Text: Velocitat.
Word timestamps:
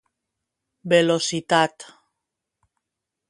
Velocitat. 0.93 1.77